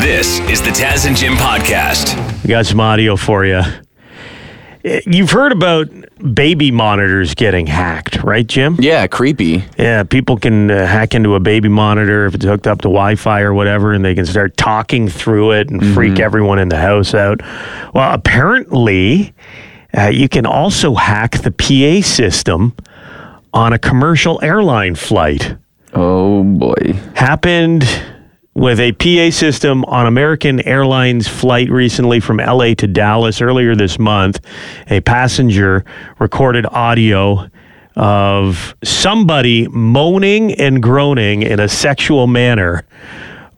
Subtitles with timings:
[0.00, 2.14] This is the Taz and Jim podcast.
[2.44, 3.60] We got some audio for you.
[4.84, 5.88] You've heard about
[6.34, 8.76] baby monitors getting hacked, right, Jim?
[8.78, 9.64] Yeah, creepy.
[9.78, 13.16] Yeah, people can uh, hack into a baby monitor if it's hooked up to Wi
[13.16, 16.78] Fi or whatever, and they can start talking through it and freak everyone in the
[16.78, 17.40] house out.
[17.94, 19.34] Well, apparently,
[19.96, 22.74] uh, you can also hack the PA system
[23.52, 25.56] on a commercial airline flight.
[25.94, 26.92] Oh boy.
[27.14, 27.88] happened
[28.56, 33.98] with a PA system on American Airlines flight recently from LA to Dallas earlier this
[33.98, 34.40] month.
[34.88, 35.84] A passenger
[36.18, 37.50] recorded audio
[37.96, 42.86] of somebody moaning and groaning in a sexual manner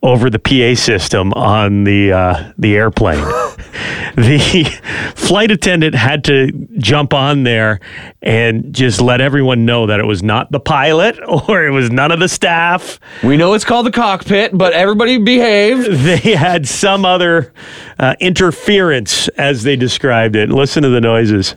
[0.03, 3.19] over the PA system on the uh, the airplane.
[4.15, 4.81] the
[5.15, 7.79] flight attendant had to jump on there
[8.21, 12.11] and just let everyone know that it was not the pilot or it was none
[12.11, 15.87] of the staff We know it's called the cockpit, but everybody behaved.
[15.91, 17.53] they had some other
[17.97, 20.49] uh, interference, as they described it.
[20.49, 21.55] Listen to the noises.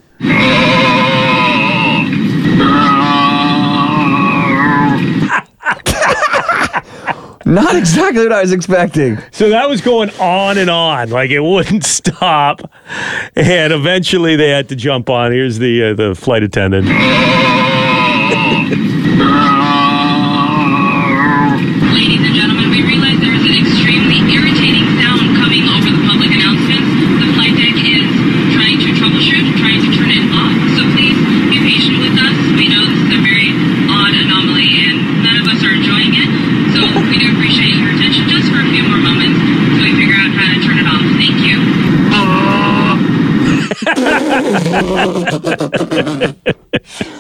[7.45, 9.19] Not exactly what I was expecting.
[9.31, 12.61] So that was going on and on, like it wouldn't stop.
[13.35, 15.33] And eventually, they had to jump on.
[15.33, 16.87] Here's the uh, the flight attendant.
[21.97, 26.29] Ladies and gentlemen, we realize there is an extremely irritating sound coming over the public
[26.35, 26.91] announcements.
[27.23, 28.05] The flight deck is
[28.53, 30.53] trying to troubleshoot, trying to turn it off.
[30.77, 31.17] So please
[31.49, 32.37] be patient with us.
[32.59, 33.51] We know this is a very
[33.89, 36.29] odd anomaly and none of us are enjoying it.
[36.77, 40.19] So we do appreciate your attention just for a few more moments until we figure
[40.21, 41.05] out how to turn it off.
[41.17, 41.57] Thank you.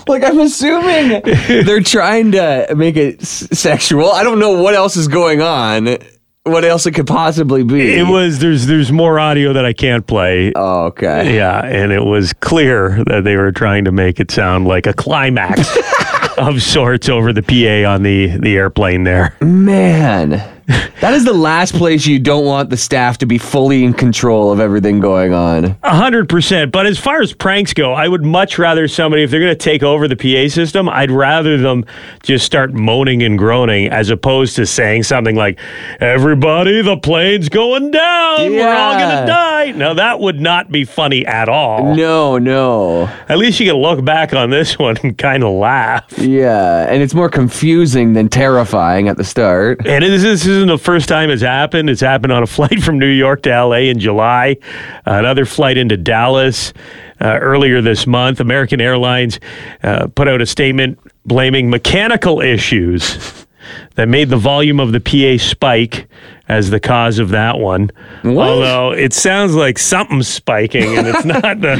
[0.08, 1.20] Like I'm assuming
[1.66, 4.10] they're trying to make it s- sexual.
[4.10, 5.98] I don't know what else is going on.
[6.44, 7.92] What else it could possibly be?
[7.94, 10.52] It was there's there's more audio that I can't play.
[10.56, 11.36] Oh, okay.
[11.36, 14.92] Yeah, and it was clear that they were trying to make it sound like a
[14.94, 15.76] climax
[16.38, 19.36] of sorts over the PA on the the airplane there.
[19.40, 20.42] Man,
[21.00, 24.52] that is the last place you don't want the staff to be fully in control
[24.52, 25.76] of everything going on.
[25.82, 26.72] A hundred percent.
[26.72, 29.56] But as far as pranks go, I would much rather somebody, if they're going to
[29.56, 31.84] take over the PA system, I'd rather them
[32.22, 35.58] just start moaning and groaning as opposed to saying something like,
[36.00, 38.50] "Everybody, the plane's going down.
[38.50, 41.94] We're all going to die." Now that would not be funny at all.
[41.94, 43.04] No, no.
[43.28, 46.18] At least you can look back on this one and kind of laugh.
[46.18, 49.86] Yeah, and it's more confusing than terrifying at the start.
[49.86, 51.90] And this, this isn't the first time it's happened.
[51.90, 54.56] It's happened on a flight from New York to LA in July,
[55.04, 56.72] another flight into Dallas
[57.20, 58.40] uh, earlier this month.
[58.40, 59.40] American Airlines
[59.82, 63.46] uh, put out a statement blaming mechanical issues
[63.94, 66.08] that made the volume of the PA spike
[66.48, 67.90] as the cause of that one.
[68.22, 68.48] What?
[68.48, 71.78] Although it sounds like something's spiking and it's not the.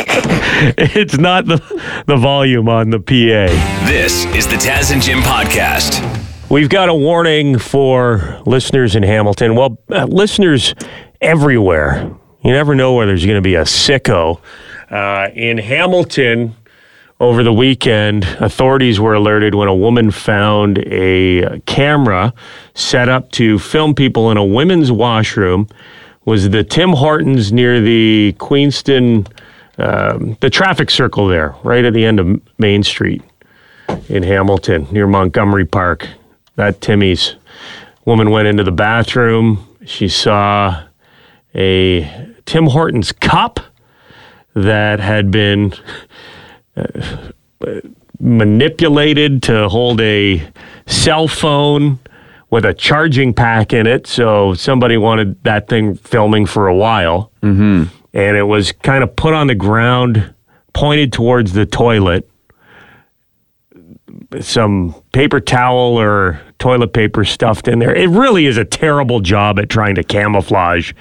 [0.78, 1.58] it's not the
[2.06, 3.84] the volume on the PA.
[3.86, 6.00] This is the Taz and Jim podcast.
[6.48, 9.54] We've got a warning for listeners in Hamilton.
[9.54, 10.74] Well, uh, listeners
[11.20, 12.10] everywhere.
[12.42, 14.40] You never know where there's going to be a sicko.
[14.88, 16.56] Uh, in Hamilton,
[17.20, 22.32] over the weekend, authorities were alerted when a woman found a camera
[22.72, 25.68] set up to film people in a women's washroom.
[26.24, 29.26] Was the Tim Hortons near the Queenston,
[29.78, 33.22] um, the traffic circle there, right at the end of Main Street
[34.08, 36.08] in Hamilton near Montgomery Park.
[36.56, 37.36] That Timmy's
[38.04, 39.66] woman went into the bathroom.
[39.84, 40.82] She saw
[41.54, 43.60] a Tim Hortons cup
[44.54, 45.74] that had been
[46.76, 47.80] uh,
[48.18, 50.42] manipulated to hold a
[50.86, 51.98] cell phone
[52.50, 54.06] with a charging pack in it.
[54.06, 57.30] So somebody wanted that thing filming for a while.
[57.42, 57.84] Mm-hmm.
[58.12, 60.34] And it was kind of put on the ground,
[60.72, 62.28] pointed towards the toilet
[64.40, 67.94] some paper towel or toilet paper stuffed in there.
[67.94, 70.92] It really is a terrible job at trying to camouflage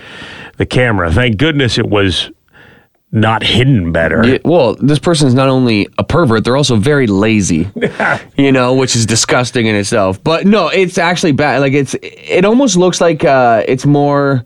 [0.57, 1.11] the camera.
[1.11, 2.29] Thank goodness it was
[3.11, 4.25] not hidden better.
[4.27, 7.69] Yeah, well, this person is not only a pervert, they're also very lazy.
[8.37, 10.21] you know, which is disgusting in itself.
[10.23, 11.61] But no, it's actually bad.
[11.61, 14.43] Like it's it almost looks like uh it's more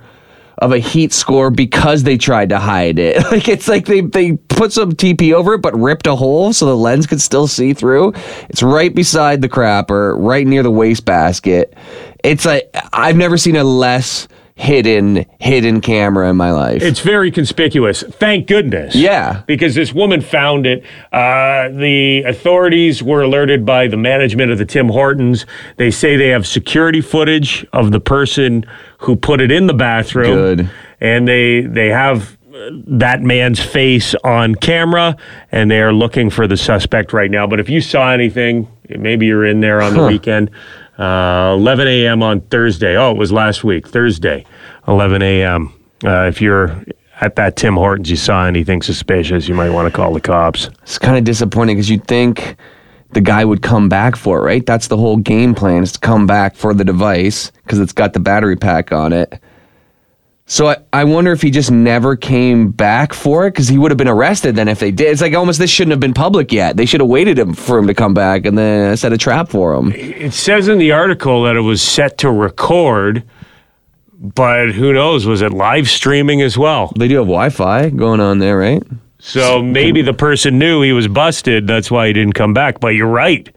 [0.60, 3.18] of a heat score because they tried to hide it.
[3.30, 6.66] Like it's like they they put some TP over it but ripped a hole so
[6.66, 8.14] the lens could still see through.
[8.50, 11.76] It's right beside the crapper, right near the wastebasket.
[12.24, 14.28] It's like I've never seen a less
[14.60, 16.82] hidden hidden camera in my life.
[16.82, 18.04] It's very conspicuous.
[18.04, 18.94] Thank goodness.
[18.94, 19.44] Yeah.
[19.48, 20.84] Because this woman found it.
[21.14, 25.46] Uh, the authorities were alerted by the management of the Tim Hortons.
[25.78, 28.66] They say they have security footage of the person
[28.98, 30.36] who put it in the bathroom.
[30.36, 30.70] Good.
[31.00, 35.16] And they they have uh, that man's face on camera
[35.54, 37.48] and they are looking for the suspect right now.
[37.48, 40.52] But if you saw anything, maybe you're in there on the weekend.
[41.00, 42.22] Uh, 11 a.m.
[42.22, 42.98] on Thursday.
[42.98, 44.46] Oh, it was last week, Thursday,
[44.88, 45.74] 11 a.m.
[46.04, 46.84] Uh, if you're
[47.22, 50.70] at that Tim Hortons, you saw anything suspicious, you might want to call the cops.
[50.82, 52.58] It's kind of disappointing because you'd think
[53.12, 54.66] the guy would come back for it, right?
[54.66, 58.14] That's the whole game plan is to come back for the device because it's got
[58.14, 59.42] the battery pack on it.
[60.50, 63.92] So I, I wonder if he just never came back for it because he would
[63.92, 65.12] have been arrested then if they did.
[65.12, 66.76] It's like almost this shouldn't have been public yet.
[66.76, 69.50] They should have waited him for him to come back and then set a trap
[69.50, 69.92] for him.
[69.94, 73.24] It says in the article that it was set to record,
[74.12, 75.28] but who knows?
[75.28, 76.92] Was it live streaming as well?
[76.98, 78.82] They do have Wi-Fi going on there, right?
[79.20, 81.68] So maybe the person knew he was busted.
[81.68, 82.80] That's why he didn't come back.
[82.80, 83.48] But you're right.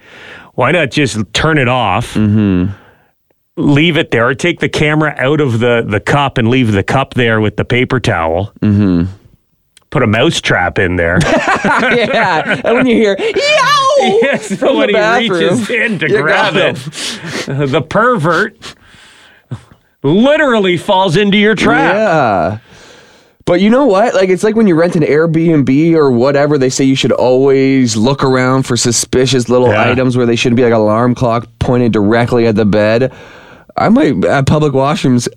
[0.56, 2.12] Why not just turn it off?
[2.12, 2.81] Mm-hmm.
[3.56, 6.82] Leave it there, or take the camera out of the, the cup and leave the
[6.82, 8.50] cup there with the paper towel.
[8.62, 9.12] Mm-hmm.
[9.90, 11.18] Put a mouse trap in there.
[11.24, 12.62] yeah.
[12.64, 13.26] And when you hear, yo!
[14.22, 16.76] yes, From when the he bathroom, reaches in to grab it,
[17.46, 18.74] the pervert
[20.02, 21.94] literally falls into your trap.
[21.94, 22.58] Yeah.
[23.44, 24.14] But you know what?
[24.14, 27.96] Like it's like when you rent an Airbnb or whatever, they say you should always
[27.96, 29.90] look around for suspicious little Yeah.
[29.90, 33.12] items where they shouldn't be like an alarm clock pointed directly at the bed.
[33.76, 35.28] I might at public washrooms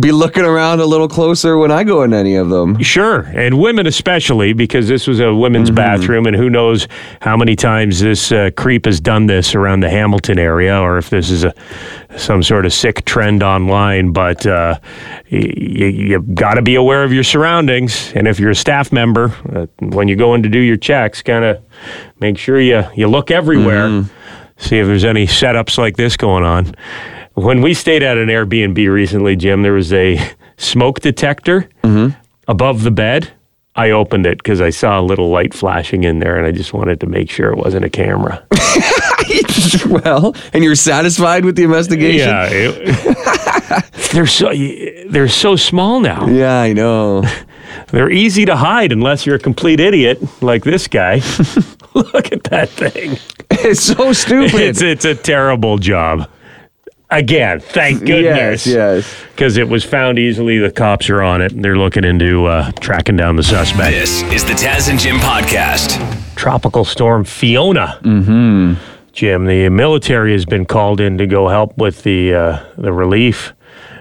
[0.00, 2.80] be looking around a little closer when I go in any of them.
[2.82, 5.74] Sure, and women especially, because this was a women's Mm-hmm.
[5.76, 6.88] bathroom, and who knows
[7.20, 11.10] how many times this uh, creep has done this around the Hamilton area, or if
[11.10, 11.52] this is a
[12.16, 14.12] some sort of sick trend online.
[14.12, 14.78] But uh,
[15.30, 18.92] y- you, you got to be aware of your surroundings, and if you're a staff
[18.92, 21.62] member, uh, when you go in to do your checks, kind of
[22.18, 24.10] make sure you you look everywhere, Mm-hmm.
[24.56, 26.74] see if there's any setups like this going on.
[27.36, 30.18] When we stayed at an Airbnb recently, Jim, there was a
[30.56, 32.18] smoke detector mm-hmm.
[32.48, 33.30] above the bed.
[33.74, 36.72] I opened it because I saw a little light flashing in there, and I just
[36.72, 38.42] wanted to make sure it wasn't a camera.
[39.86, 42.26] well, and you're satisfied with the investigation?
[42.26, 44.50] yeah, it- they're so
[45.10, 46.26] they're so small now.
[46.26, 47.22] Yeah, I know.
[47.88, 51.16] They're easy to hide unless you're a complete idiot like this guy.
[51.94, 53.18] Look at that thing.
[53.50, 54.54] it's so stupid.
[54.54, 56.28] It's it's a terrible job.
[57.08, 58.66] Again, thank goodness.
[58.66, 59.24] Yes, yes.
[59.30, 60.58] Because it was found easily.
[60.58, 61.52] The cops are on it.
[61.52, 63.92] and They're looking into uh, tracking down the suspect.
[63.92, 66.34] This is the Taz and Jim podcast.
[66.34, 68.00] Tropical storm Fiona.
[68.02, 68.74] Mm-hmm.
[69.12, 73.52] Jim, the military has been called in to go help with the uh, the relief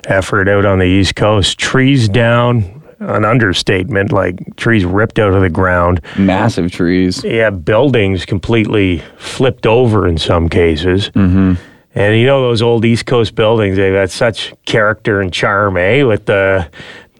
[0.05, 1.57] effort out on the East Coast.
[1.59, 4.11] Trees down, an understatement.
[4.11, 6.01] Like trees ripped out of the ground.
[6.17, 7.23] Massive trees.
[7.23, 11.11] Yeah, buildings completely flipped over in some cases.
[11.11, 11.53] Mm-hmm.
[11.95, 16.03] And you know those old East Coast buildings, they've got such character and charm, eh?
[16.03, 16.69] With the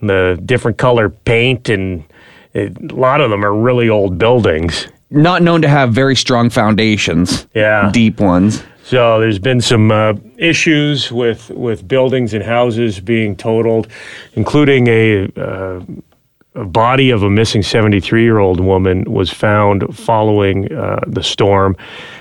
[0.02, 2.04] the different color paint and
[2.52, 4.88] it, a lot of them are really old buildings.
[5.10, 7.46] Not known to have very strong foundations.
[7.54, 7.90] Yeah.
[7.92, 8.62] Deep ones.
[8.82, 13.88] So there's been some uh, issues with with buildings and houses being totaled,
[14.34, 15.24] including a.
[15.36, 16.15] Uh, a
[16.64, 21.76] body of a missing 73 year old woman was found following uh, the storm.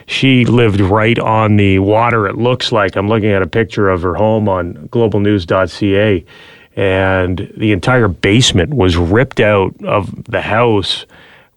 [0.08, 2.96] She lived right on the water, it looks like.
[2.96, 6.26] I'm looking at a picture of her home on globalnews.ca,
[6.76, 11.06] and the entire basement was ripped out of the house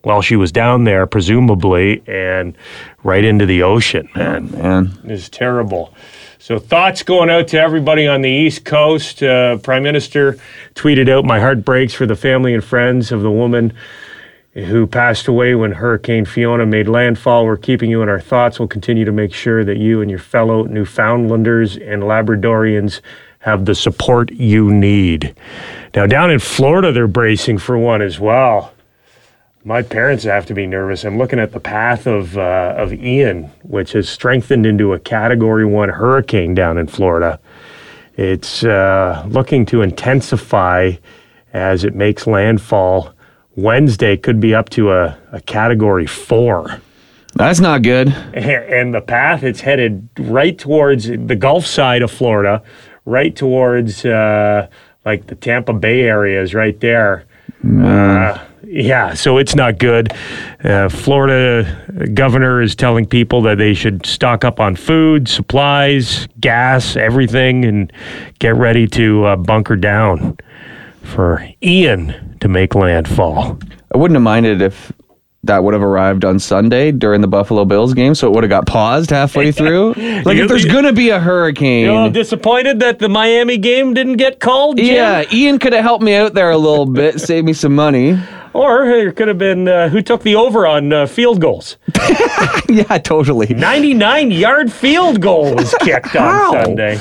[0.02, 2.56] while she was down there, presumably, and
[3.02, 4.08] right into the ocean.
[4.14, 4.98] Man, Man.
[5.04, 5.92] It's terrible.
[6.48, 9.22] So thoughts going out to everybody on the East Coast.
[9.22, 10.38] Uh, Prime Minister
[10.74, 13.74] tweeted out, "My heart breaks for the family and friends of the woman."
[14.54, 17.44] Who passed away when Hurricane Fiona made landfall.
[17.44, 18.58] We're keeping you in our thoughts.
[18.58, 23.02] We'll continue to make sure that you and your fellow Newfoundlanders and Labradorians
[23.40, 25.34] have the support you need.
[25.94, 28.72] Now, down in Florida, they're bracing for one as well.
[29.68, 31.04] My parents have to be nervous.
[31.04, 35.66] I'm looking at the path of uh, of Ian, which has strengthened into a Category
[35.66, 37.38] One hurricane down in Florida.
[38.16, 40.92] It's uh, looking to intensify
[41.52, 43.12] as it makes landfall.
[43.56, 46.80] Wednesday could be up to a, a Category Four,
[47.34, 48.08] That's not good.
[48.32, 52.62] and the path it's headed right towards the Gulf side of Florida,
[53.04, 54.66] right towards uh,
[55.04, 57.26] like the Tampa Bay area is right there.
[57.62, 58.38] Uh,
[58.70, 60.12] Yeah, so it's not good.
[60.62, 66.94] Uh, Florida governor is telling people that they should stock up on food, supplies, gas,
[66.94, 67.90] everything, and
[68.40, 70.36] get ready to uh, bunker down
[71.02, 73.58] for Ian to make landfall.
[73.94, 74.92] I wouldn't have minded if
[75.44, 78.50] that would have arrived on Sunday during the Buffalo Bills game, so it would have
[78.50, 79.94] got paused halfway through.
[79.94, 81.86] Like if there's gonna be a hurricane.
[81.86, 84.76] You know, disappointed that the Miami game didn't get called.
[84.76, 84.86] Jim?
[84.94, 88.18] yeah, Ian could have helped me out there a little bit, save me some money.
[88.52, 91.76] Or it could have been uh, who took the over on uh, field goals.
[92.70, 93.46] Yeah, totally.
[93.54, 97.00] 99 yard field goal was kicked on Sunday.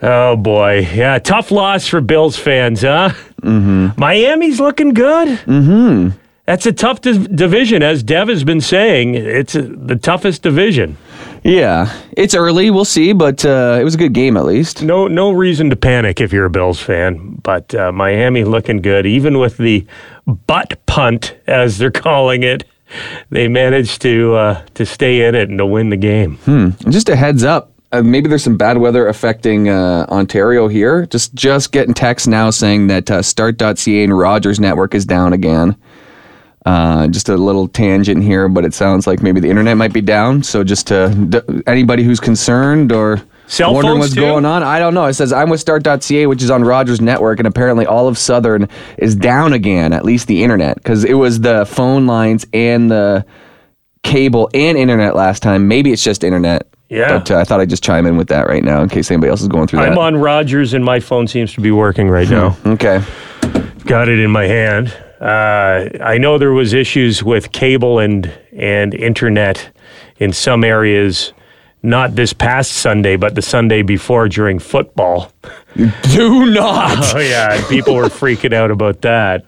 [0.00, 3.10] Oh boy, yeah, tough loss for Bills fans, huh?
[3.42, 4.00] Mm-hmm.
[4.00, 5.28] Miami's looking good.
[5.40, 6.10] Mm-hmm.
[6.46, 9.14] That's a tough div- division, as Dev has been saying.
[9.14, 10.96] It's uh the toughest division.
[11.42, 12.70] Yeah, it's early.
[12.70, 14.82] We'll see, but uh, it was a good game at least.
[14.82, 17.38] No, no reason to panic if you're a Bills fan.
[17.42, 19.86] But uh, Miami looking good, even with the
[20.26, 22.64] butt punt, as they're calling it.
[23.30, 26.38] They managed to uh, to stay in it and to win the game.
[26.46, 27.72] And just a heads up.
[27.92, 31.06] Uh, maybe there's some bad weather affecting uh, Ontario here.
[31.06, 35.76] Just just getting texts now saying that uh, Start.ca and Rogers Network is down again.
[36.64, 40.00] Uh, just a little tangent here, but it sounds like maybe the internet might be
[40.00, 40.42] down.
[40.42, 44.22] So just to d- anybody who's concerned or Cell wondering what's too?
[44.22, 45.04] going on, I don't know.
[45.04, 48.66] It says I'm with Start.ca, which is on Rogers Network, and apparently all of Southern
[48.96, 49.92] is down again.
[49.92, 53.26] At least the internet, because it was the phone lines and the
[54.02, 55.68] cable and internet last time.
[55.68, 56.66] Maybe it's just internet.
[56.88, 57.18] Yeah.
[57.18, 59.28] But uh, I thought I'd just chime in with that right now in case anybody
[59.28, 59.92] else is going through that.
[59.92, 62.56] I'm on Rogers, and my phone seems to be working right now.
[62.64, 63.02] Okay.
[63.84, 64.96] got it in my hand.
[65.20, 69.70] Uh, I know there was issues with cable and and internet
[70.18, 71.32] in some areas,
[71.82, 75.32] not this past Sunday, but the Sunday before during football.
[75.74, 77.14] Do not.
[77.14, 79.44] Oh yeah, people were freaking out about that.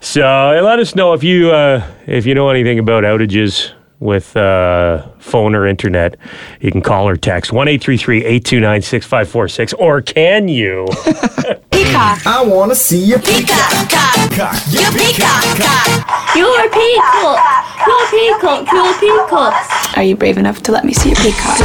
[0.00, 5.06] So let us know if you uh, if you know anything about outages with uh,
[5.18, 6.16] phone or internet.
[6.60, 9.48] You can call or text one eight three three eight two nine six five four
[9.48, 10.86] six, or can you?
[11.94, 12.26] Peacock.
[12.26, 13.70] I wanna see you Peacock.
[13.88, 14.30] Cock.
[14.32, 14.56] cock.
[14.68, 15.44] You peacock.
[15.62, 16.34] Cock.
[16.34, 17.38] You're a peacock.
[17.86, 18.72] You're a peacock.
[18.72, 19.96] You're a peacock.
[19.96, 21.56] Are you brave enough to let me see your peacock?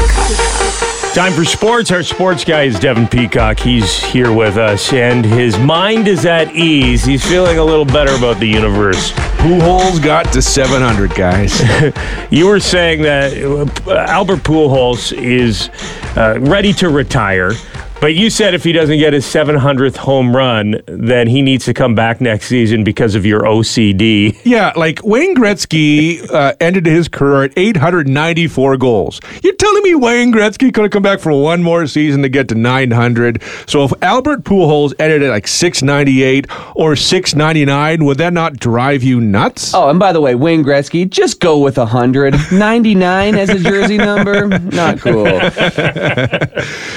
[1.16, 1.90] Time for sports.
[1.92, 3.60] Our sports guy is Devin Peacock.
[3.60, 7.04] He's here with us, and his mind is at ease.
[7.04, 9.12] He's feeling a little better about the universe.
[9.40, 11.60] Pujols got to 700, guys.
[12.30, 15.72] You were saying that uh, Albert Pujols is
[16.16, 17.54] uh, ready to retire,
[18.02, 21.74] but you said if he doesn't get his 700th home run, then he needs to
[21.74, 24.40] come back next season because of your OCD.
[24.44, 29.20] yeah, like Wayne Gretzky uh, ended his career at 894 goals.
[29.44, 32.48] You're telling me Wayne Gretzky could have come back for one more season to get
[32.50, 33.42] to 900?
[33.68, 39.20] So if Albert Pujols ended at like 698 or 699, would that not drive you
[39.20, 39.74] nuts?
[39.74, 42.36] Oh, and by the way, Wayne Gretzky, just go with 100.
[42.52, 44.48] 99 as a jersey number?
[44.60, 45.26] Not cool.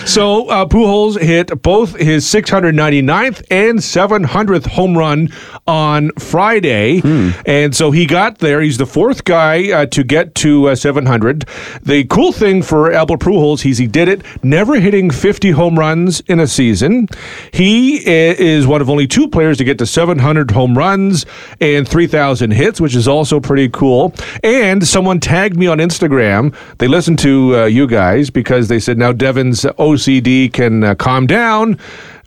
[0.04, 5.28] So uh, Pujols hit both his 699th and 700th home run
[5.66, 7.00] on Friday,
[7.46, 8.61] and so he got there.
[8.61, 11.46] He's the fourth guy uh, to get to uh, 700.
[11.82, 16.20] The cool thing for Albert Pujols, he's he did it never hitting 50 home runs
[16.20, 17.08] in a season.
[17.52, 21.25] He is one of only two players to get to 700 home runs
[21.61, 24.14] and 3,000 hits, which is also pretty cool.
[24.42, 26.54] And someone tagged me on Instagram.
[26.78, 31.26] They listened to uh, you guys because they said now Devin's OCD can uh, calm
[31.26, 31.78] down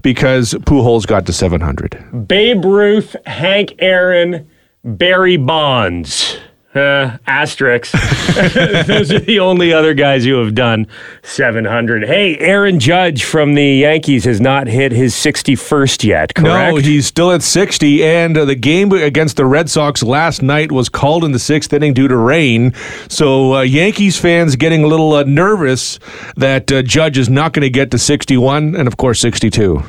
[0.01, 2.27] because Pujols got to 700.
[2.27, 4.47] Babe Ruth, Hank Aaron,
[4.83, 6.37] Barry Bonds.
[6.75, 7.91] Uh, asterisks.
[8.85, 10.87] Those are the only other guys who have done
[11.23, 12.03] 700.
[12.03, 16.75] Hey, Aaron Judge from the Yankees has not hit his 61st yet, correct?
[16.75, 20.71] No, he's still at 60, and uh, the game against the Red Sox last night
[20.71, 22.73] was called in the sixth inning due to rain.
[23.07, 25.97] So uh, Yankees fans getting a little uh, nervous
[26.35, 29.81] that uh, Judge is not going to get to 61 and, of course, 62.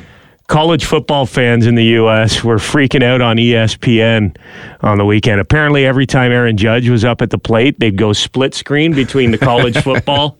[0.47, 2.41] College football fans in the U.S.
[2.43, 4.35] were freaking out on ESPN
[4.81, 5.41] on the weekend.
[5.41, 9.31] Apparently, every time Aaron Judge was up at the plate, they'd go split screen between
[9.31, 10.37] the college football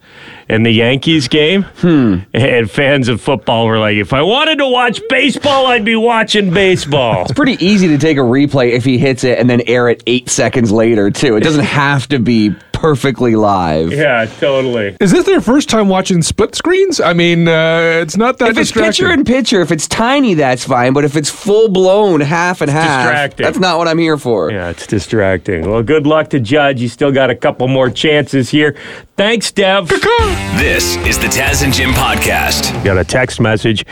[0.48, 1.62] and the Yankees game.
[1.62, 2.20] Hmm.
[2.32, 6.52] And fans of football were like, if I wanted to watch baseball, I'd be watching
[6.52, 7.22] baseball.
[7.22, 10.02] It's pretty easy to take a replay if he hits it and then air it
[10.06, 11.36] eight seconds later, too.
[11.36, 13.92] It doesn't have to be perfectly live.
[13.92, 14.96] Yeah, totally.
[15.00, 17.00] Is this their first time watching split screens?
[17.00, 20.64] I mean, uh, it's not that If it's picture in picture, if it's tiny, that's
[20.64, 20.92] fine.
[20.92, 23.44] But if it's full blown, half and half, distracting.
[23.44, 24.52] that's not what I'm here for.
[24.52, 25.68] Yeah, it's distracting.
[25.68, 26.80] Well, good luck to Judge.
[26.80, 28.76] You still got a couple more chances here.
[29.16, 29.88] Thanks, Dev.
[29.88, 32.72] This is the Taz and Jim podcast.
[32.78, 33.84] You got a text message,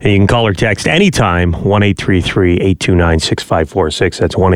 [0.00, 4.18] and you can call or text anytime 1 829 6546.
[4.18, 4.54] That's 1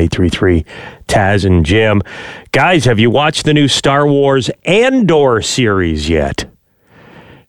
[1.07, 2.01] Taz and Jim.
[2.51, 6.45] Guys, have you watched the new Star Wars Andor series yet?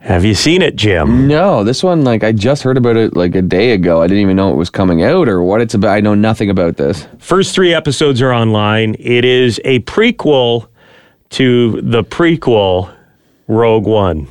[0.01, 1.27] Have you seen it, Jim?
[1.27, 4.01] No, this one, like, I just heard about it like a day ago.
[4.01, 5.91] I didn't even know it was coming out or what it's about.
[5.91, 7.07] I know nothing about this.
[7.19, 8.95] First three episodes are online.
[9.01, 10.69] It is a prequel
[11.31, 12.95] to the prequel
[13.49, 14.29] Rogue One.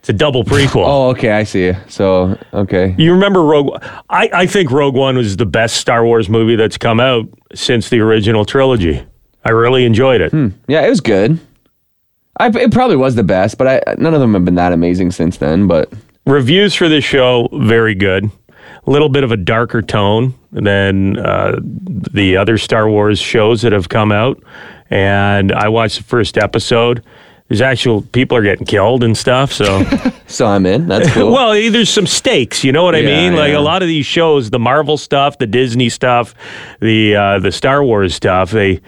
[0.00, 0.84] It's a double prequel.
[0.86, 1.72] Oh, okay, I see.
[1.88, 2.94] So, okay.
[2.96, 3.78] You remember Rogue?
[4.08, 7.90] I, I think Rogue One was the best Star Wars movie that's come out since
[7.90, 9.04] the original trilogy.
[9.44, 10.32] I really enjoyed it.
[10.68, 11.38] Yeah, it was good.
[12.38, 15.10] I, it probably was the best, but I none of them have been that amazing
[15.10, 15.66] since then.
[15.66, 15.92] But
[16.26, 18.30] Reviews for this show very good.
[18.86, 23.72] A little bit of a darker tone than uh, the other Star Wars shows that
[23.72, 24.42] have come out.
[24.88, 27.04] And I watched the first episode.
[27.50, 29.52] There's actual people are getting killed and stuff.
[29.52, 29.82] So
[30.28, 30.86] so I'm in.
[30.86, 31.32] That's cool.
[31.32, 32.62] well, there's some stakes.
[32.62, 33.36] You know what I Yeah, mean?
[33.36, 33.58] Like yeah.
[33.58, 36.32] a lot of these shows, the Marvel stuff, the Disney stuff,
[36.80, 38.52] the uh, the Star Wars stuff.
[38.52, 38.80] They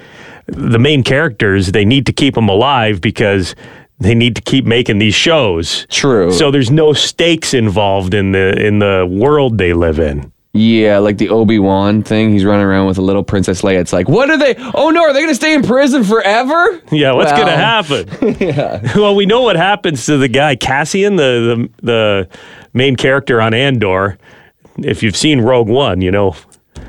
[0.47, 3.55] the main characters they need to keep them alive because
[3.99, 5.87] they need to keep making these shows.
[5.91, 6.33] True.
[6.33, 10.32] So there's no stakes involved in the in the world they live in.
[10.55, 12.31] Yeah, like the Obi Wan thing.
[12.31, 13.81] He's running around with a little Princess Leia.
[13.81, 14.55] It's like, what are they?
[14.75, 16.81] Oh no, are they gonna stay in prison forever?
[16.91, 18.91] Yeah, what's Well, gonna happen?
[19.01, 22.29] Well, we know what happens to the guy Cassian, the, the the
[22.75, 24.19] main character on Andor.
[24.79, 26.35] If you've seen Rogue One, you know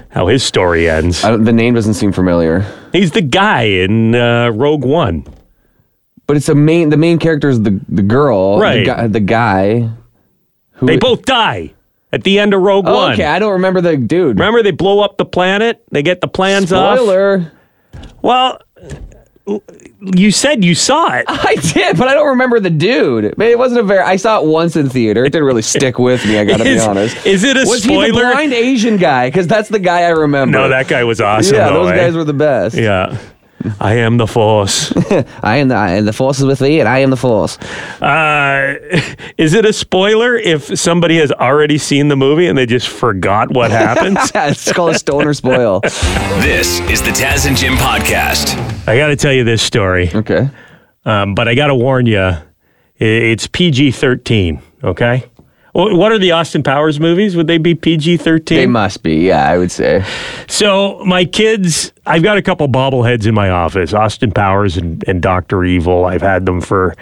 [0.10, 1.24] how his story ends.
[1.24, 5.26] I don't, the name doesn't seem familiar, He's the guy in uh, Rogue One.
[6.28, 6.90] but it's a main.
[6.90, 8.80] The main character is the the girl, Right.
[8.80, 9.08] The guy.
[9.08, 9.90] The guy
[10.74, 11.74] who They both die
[12.14, 13.14] at the end of Rogue Oh, One.
[13.14, 14.40] okay, I don't remember the dude.
[14.40, 15.84] Remember, they blow up the planet.
[15.92, 16.98] They get the plans off.
[17.00, 17.52] Spoiler.
[18.22, 18.62] Well,
[20.16, 21.26] you said you saw it.
[21.30, 23.34] I did, but I don't remember the dude.
[23.36, 24.00] But it wasn't a very.
[24.02, 25.26] I saw it once in theater.
[25.26, 26.38] It didn't really stick with me.
[26.40, 27.26] I gotta be honest.
[27.26, 29.28] is it a was he the blind Asian guy?
[29.30, 30.58] Because that's the guy I remember.
[30.58, 31.56] No, that guy was awesome.
[31.56, 31.98] yeah, though, those eh?
[31.98, 32.76] guys were the best.
[32.78, 33.18] Yeah.
[33.80, 34.92] I am the Force.
[35.44, 37.58] I am the I, the force is with me, and I am the force.
[38.02, 38.76] Uh,
[39.38, 43.52] is it a spoiler if somebody has already seen the movie and they just forgot
[43.52, 44.18] what happens?
[44.36, 45.80] it's called a stoner spoil.
[45.82, 48.56] This is the Taz and Jim podcast.
[48.88, 50.50] I got to tell you this story, Okay.
[51.06, 52.34] um, but I got to warn you,
[52.98, 55.24] it's PG 13, okay?
[55.74, 57.36] Wh- What are the Austin Powers movies?
[57.36, 58.58] Would they be PG 13?
[58.58, 59.16] They must be.
[59.28, 60.04] Yeah, I would say.
[60.48, 65.22] So my kids, I've got a couple bobbleheads in my office, Austin Powers and, and
[65.22, 66.06] Doctor Evil.
[66.06, 66.96] I've had them for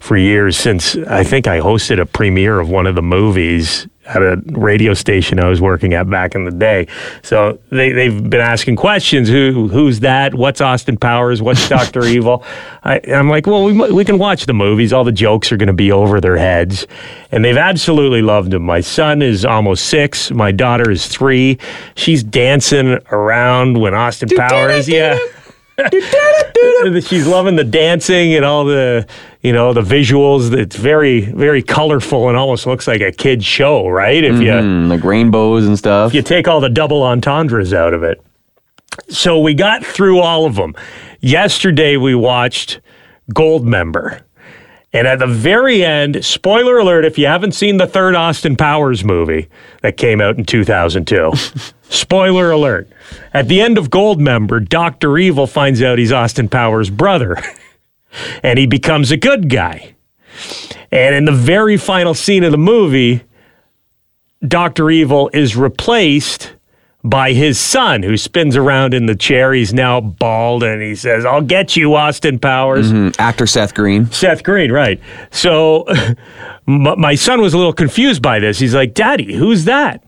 [0.00, 4.22] for years since I think I hosted a premiere of one of the movies at
[4.22, 6.86] a radio station I was working at back in the day.
[7.22, 9.28] So they they've been asking questions.
[9.28, 10.34] Who who's that?
[10.34, 11.42] What's Austin Powers?
[11.42, 12.42] What's Doctor Evil?
[12.84, 14.92] I, I'm like, well, we we can watch the movies.
[14.92, 16.86] All the jokes are going to be over their heads,
[17.30, 18.62] and they've absolutely loved them.
[18.62, 20.30] My son is almost six.
[20.30, 21.58] My daughter is three.
[21.94, 25.18] She's dancing around when Austin Powers, yeah.
[27.06, 29.06] She's loving the dancing and all the,
[29.42, 30.52] you know, the visuals.
[30.52, 34.22] It's very, very colorful and almost looks like a kid's show, right?
[34.24, 36.12] If you Mm, like rainbows and stuff.
[36.14, 38.20] you take all the double entendres out of it.
[39.08, 40.74] So we got through all of them.
[41.20, 42.80] Yesterday we watched
[43.32, 44.22] Goldmember.
[44.92, 49.04] And at the very end, spoiler alert if you haven't seen the third Austin Powers
[49.04, 49.48] movie
[49.82, 51.32] that came out in 2002.
[51.88, 52.88] spoiler alert.
[53.32, 55.18] At the end of Goldmember, Dr.
[55.18, 57.36] Evil finds out he's Austin Powers' brother.
[58.42, 59.94] and he becomes a good guy.
[60.90, 63.22] And in the very final scene of the movie,
[64.46, 64.90] Dr.
[64.90, 66.52] Evil is replaced
[67.04, 69.52] by his son, who spins around in the chair.
[69.52, 72.92] He's now bald, and he says, I'll get you, Austin Powers.
[72.92, 74.10] Mm, Actor Seth Green.
[74.10, 75.00] Seth Green, right.
[75.30, 75.86] So
[76.66, 78.58] my son was a little confused by this.
[78.58, 80.02] He's like, Daddy, who's that?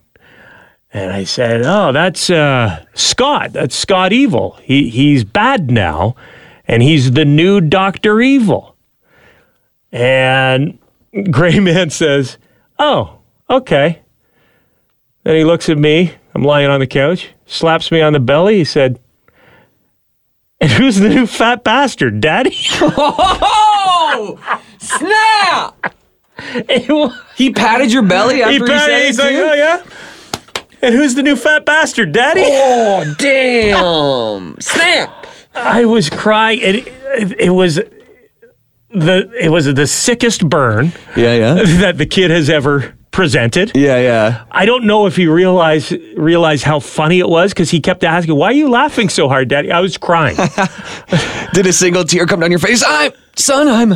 [0.92, 3.52] And I said, Oh, that's uh, Scott.
[3.52, 4.58] That's Scott Evil.
[4.62, 6.16] He, he's bad now,
[6.66, 8.20] and he's the new Dr.
[8.20, 8.76] Evil.
[9.92, 10.78] And
[11.30, 12.38] Gray Man says,
[12.78, 14.00] Oh, okay.
[15.22, 16.14] Then he looks at me.
[16.34, 18.56] I'm lying on the couch, slaps me on the belly.
[18.58, 18.98] He said,
[20.60, 22.56] And who's the new fat bastard, Daddy?
[24.12, 24.38] Oh
[24.78, 25.94] snap!
[27.36, 29.42] He patted your belly after He he, said he's it like, too?
[29.48, 29.82] oh yeah.
[30.82, 32.42] And who's the new fat bastard, Daddy?
[32.44, 34.60] Oh damn!
[34.60, 35.26] snap!
[35.54, 36.60] I was crying.
[36.62, 37.80] It, it, it was
[38.90, 41.54] the it was the sickest burn Yeah, yeah.
[41.80, 43.72] that the kid has ever presented.
[43.74, 44.44] Yeah, yeah.
[44.50, 48.36] I don't know if he realized realized how funny it was because he kept asking,
[48.36, 50.36] "Why are you laughing so hard, Daddy?" I was crying.
[51.52, 52.82] Did a single tear come down your face?
[52.86, 53.94] I'm son, I'm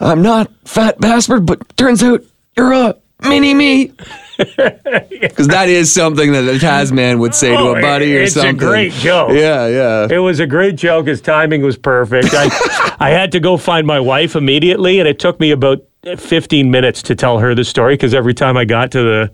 [0.00, 2.22] I'm not fat bastard, but turns out
[2.56, 3.92] you're a mini me.
[4.38, 8.36] Because that is something that a Tasman would say to Oh, a buddy or it's
[8.36, 8.56] a something.
[8.58, 9.30] great joke.
[9.32, 10.08] Yeah, yeah.
[10.10, 11.06] It was a great joke.
[11.06, 12.28] His timing was perfect.
[12.34, 15.82] I, I had to go find my wife immediately, and it took me about
[16.16, 19.30] 15 minutes to tell her the story because every time I got to the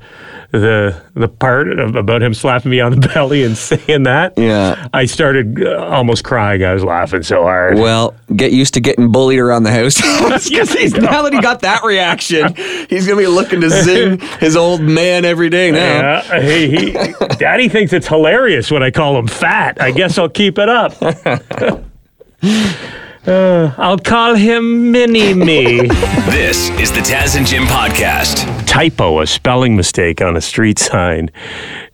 [0.52, 4.88] the the part of, about him slapping me on the belly and saying that, Yeah.
[4.94, 6.62] I started uh, almost crying.
[6.64, 7.78] I was laughing so hard.
[7.78, 9.96] Well, get used to getting bullied around the house.
[10.48, 12.54] he's- now that he got that reaction,
[12.88, 16.22] he's gonna be looking to zing his old man every day now.
[16.22, 16.92] Yeah, he, he,
[17.38, 19.80] Daddy thinks it's hilarious when I call him fat.
[19.80, 20.92] I guess I'll keep it up.
[23.26, 25.88] Uh, I'll call him Mini Me.
[26.32, 28.66] This is the Taz and Jim podcast.
[28.66, 31.30] typo, a spelling mistake on a street sign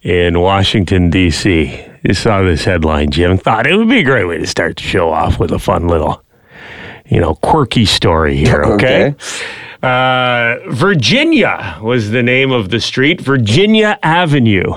[0.02, 1.84] in Washington, D.C.
[2.02, 3.36] You saw this headline, Jim.
[3.36, 5.88] Thought it would be a great way to start the show off with a fun
[5.88, 6.22] little,
[7.06, 9.14] you know, quirky story here, okay?
[9.82, 14.72] Uh, Virginia was the name of the street, Virginia Avenue.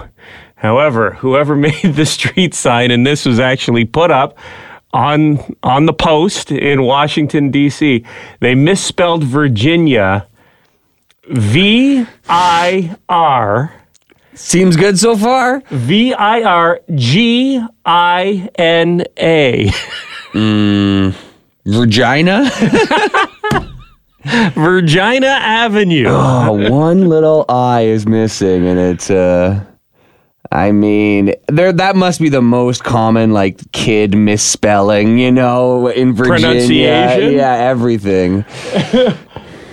[0.56, 4.38] However, whoever made the street sign, and this was actually put up
[4.94, 8.06] on on the post in Washington D.C.,
[8.40, 10.28] they misspelled Virginia
[11.30, 13.74] V I R
[14.34, 15.62] Seems good so far.
[15.70, 19.70] V I R G I N A.
[21.66, 22.50] Virginia.
[24.54, 26.06] Virginia Avenue.
[26.08, 29.64] Oh, one little I is missing, and it's uh.
[30.52, 36.14] I mean, there that must be the most common like kid misspelling, you know, in
[36.14, 36.48] Virginia.
[36.48, 37.34] Pronunciation?
[37.34, 38.46] Yeah, everything.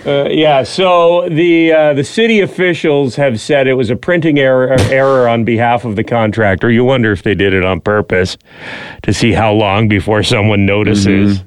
[0.07, 4.75] Uh, yeah, so the uh, the city officials have said it was a printing error
[4.91, 6.71] error on behalf of the contractor.
[6.71, 8.39] You wonder if they did it on purpose
[9.03, 11.43] to see how long before someone notices.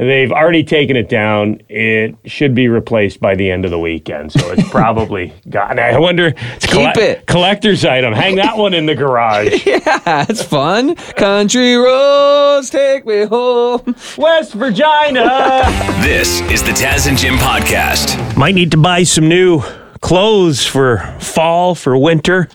[0.00, 1.60] They've already taken it down.
[1.68, 5.78] It should be replaced by the end of the weekend, so it's probably gone.
[5.78, 6.32] I wonder.
[6.56, 7.26] It's Keep it.
[7.26, 8.14] collector's item.
[8.14, 9.66] Hang that one in the garage.
[9.70, 10.94] Yeah, that's fun.
[10.94, 13.94] Country roads take me home.
[14.16, 15.62] West Virginia.
[16.00, 18.36] This is the Taz and Jim podcast.
[18.36, 19.62] Might need to buy some new
[20.00, 22.48] clothes for fall, for winter.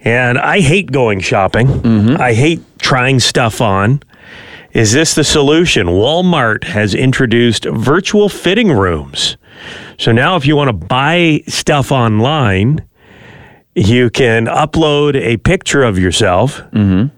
[0.00, 1.66] And I hate going shopping.
[1.66, 2.20] Mm-hmm.
[2.20, 4.02] I hate trying stuff on.
[4.72, 5.86] Is this the solution?
[5.88, 9.36] Walmart has introduced virtual fitting rooms.
[9.98, 12.82] So now, if you want to buy stuff online,
[13.74, 17.14] you can upload a picture of yourself mm-hmm.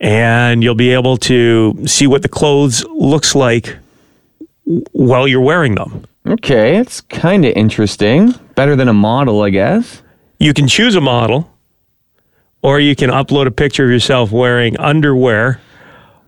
[0.00, 3.76] and you'll be able to see what the clothes looks like
[4.92, 6.04] while you're wearing them.
[6.26, 8.32] Okay, it's kind of interesting.
[8.54, 10.02] Better than a model, I guess.
[10.40, 11.50] you can choose a model
[12.60, 15.60] or you can upload a picture of yourself wearing underwear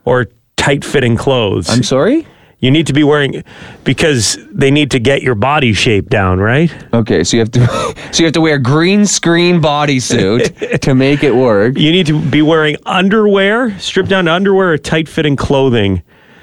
[0.05, 0.27] or
[0.61, 1.71] tight fitting clothes.
[1.71, 2.27] I'm sorry.
[2.59, 3.43] you need to be wearing
[3.85, 6.71] because they need to get your body shape down, right?
[6.93, 7.67] Okay, so you have to
[8.13, 11.79] so you have to wear green screen bodysuit to make it work.
[11.79, 16.03] You need to be wearing underwear, stripped down to underwear or tight fitting clothing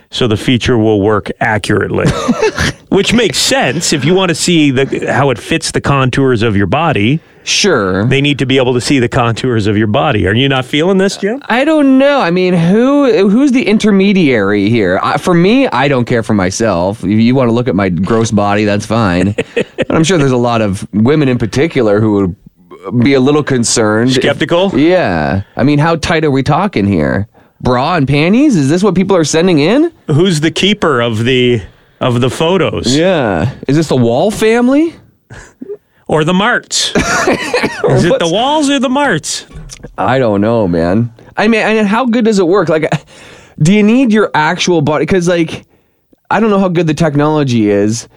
[0.09, 2.05] so the feature will work accurately.
[2.89, 6.55] Which makes sense if you want to see the how it fits the contours of
[6.57, 7.19] your body.
[7.47, 8.05] Sure.
[8.05, 10.27] They need to be able to see the contours of your body.
[10.27, 11.41] Are you not feeling this, Jim?
[11.45, 12.19] I don't know.
[12.19, 14.99] I mean, who who's the intermediary here?
[15.01, 17.03] I, for me, I don't care for myself.
[17.05, 19.33] If you want to look at my gross body, that's fine.
[19.55, 22.35] but I'm sure there's a lot of women in particular who
[22.91, 24.09] would be a little concerned.
[24.09, 24.77] if- Skeptical?
[24.77, 25.43] yeah.
[25.55, 27.29] I mean, how tight are we talking here?
[27.61, 28.57] Bra and panties?
[28.57, 29.91] Is this what people are sending in?
[30.07, 31.61] who's the keeper of the
[32.01, 33.55] of the photos Yeah.
[33.69, 34.93] Is this the Wall family?
[36.07, 39.45] Or the marts is it the walls or the marts
[39.97, 41.13] I don't know, man.
[41.37, 42.69] I mean, and how good does it work?
[42.69, 42.89] Like,
[43.59, 45.03] do you need your actual body?
[45.05, 45.65] Because, like,
[46.29, 48.07] I don't know how good the technology is,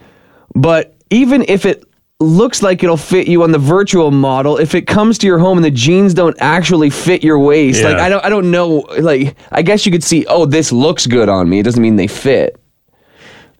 [0.55, 1.83] but even if it
[2.19, 5.57] looks like it'll fit you on the virtual model, if it comes to your home
[5.57, 8.85] and the jeans don't actually fit your waist, like, I don't, I don't know.
[8.99, 11.59] Like, I guess you could see, oh, this looks good on me.
[11.59, 12.59] It doesn't mean they fit.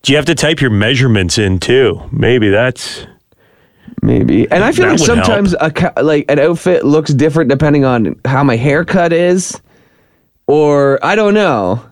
[0.02, 3.06] do you have to type your measurements in too maybe that's
[4.02, 4.50] Maybe.
[4.52, 8.20] And I feel That like would sometimes a, like an outfit looks different depending on
[8.26, 9.60] how my haircut is,
[10.48, 11.86] or I don't know.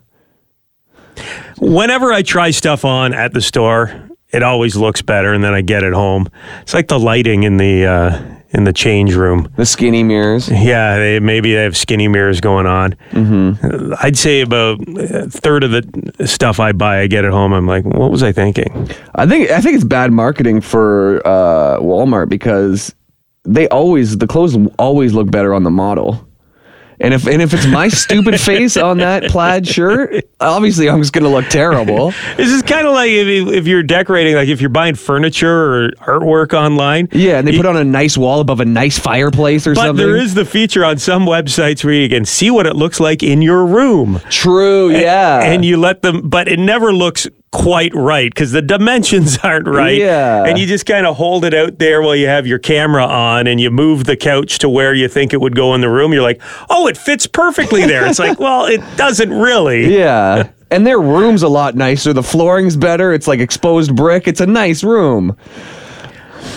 [1.57, 5.59] whenever i try stuff on at the store it always looks better and then i
[5.61, 6.29] get it home
[6.61, 9.51] it's like the lighting in the uh in the change room.
[9.55, 10.49] The skinny mirrors.
[10.49, 12.93] Yeah, they, maybe they have skinny mirrors going on.
[13.11, 13.93] Mm-hmm.
[14.01, 17.53] I'd say about a third of the stuff I buy, I get at home.
[17.53, 18.89] I'm like, what was I thinking?
[19.15, 22.93] I think I think it's bad marketing for uh, Walmart because
[23.43, 26.28] they always the clothes always look better on the model.
[27.01, 31.13] And if and if it's my stupid face on that plaid shirt, obviously I'm just
[31.13, 32.11] gonna look terrible.
[32.35, 35.49] This is kind of like if, if you're decorating, like if you're buying furniture
[35.85, 37.07] or artwork online.
[37.11, 39.95] Yeah, and they put on a nice wall above a nice fireplace or But something.
[40.05, 42.99] But there is the feature on some websites where you can see what it looks
[42.99, 44.19] like in your room.
[44.29, 45.41] true, yeah.
[45.41, 49.97] And you let them, but it never looks quite right because the dimensions aren't right.
[49.97, 50.45] Yeah.
[50.45, 53.47] And you just kind of hold it out there while you have your camera on
[53.47, 56.13] and you move the couch to where you think it would go in the room.
[56.13, 58.05] You're like, oh, it fits perfectly there.
[58.05, 59.97] It's like, well, it doesn't really.
[59.97, 60.49] yeah.
[60.71, 62.13] And their room's a lot nicer.
[62.13, 63.11] The flooring's better.
[63.11, 64.27] It's like exposed brick.
[64.27, 65.35] It's a nice room.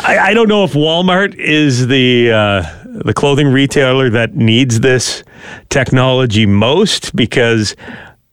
[0.03, 5.25] I, I don't know if Walmart is the uh, the clothing retailer that needs this
[5.71, 7.75] technology most because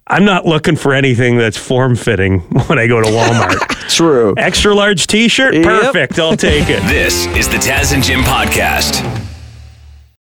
[0.09, 3.59] I'm not looking for anything that's form fitting when I go to Walmart.
[3.95, 4.33] True.
[4.37, 5.63] Extra large T-shirt, Yep.
[5.63, 6.19] perfect.
[6.19, 6.81] I'll take it.
[6.89, 9.27] This is the Taz and Jim podcast.